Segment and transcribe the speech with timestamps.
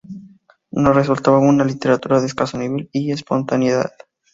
[0.71, 3.91] No resultaba una literatura de escaso nivel y espontaneidad.